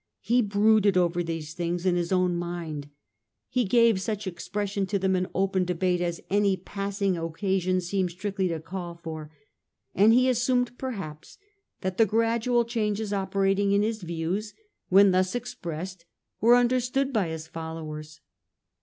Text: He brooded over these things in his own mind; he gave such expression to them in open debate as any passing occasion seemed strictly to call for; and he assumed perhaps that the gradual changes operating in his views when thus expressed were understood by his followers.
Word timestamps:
He 0.21 0.41
brooded 0.41 0.97
over 0.97 1.21
these 1.21 1.53
things 1.53 1.85
in 1.85 1.95
his 1.95 2.11
own 2.11 2.35
mind; 2.35 2.89
he 3.49 3.65
gave 3.65 4.01
such 4.01 4.25
expression 4.25 4.87
to 4.87 4.97
them 4.97 5.15
in 5.15 5.27
open 5.35 5.63
debate 5.63 6.01
as 6.01 6.19
any 6.27 6.57
passing 6.57 7.19
occasion 7.19 7.81
seemed 7.81 8.09
strictly 8.09 8.47
to 8.47 8.59
call 8.59 8.95
for; 8.95 9.29
and 9.93 10.11
he 10.11 10.27
assumed 10.27 10.75
perhaps 10.79 11.37
that 11.81 11.97
the 11.99 12.07
gradual 12.07 12.65
changes 12.65 13.13
operating 13.13 13.73
in 13.73 13.83
his 13.83 14.01
views 14.01 14.55
when 14.89 15.11
thus 15.11 15.35
expressed 15.35 16.05
were 16.39 16.55
understood 16.55 17.13
by 17.13 17.27
his 17.27 17.45
followers. 17.45 18.21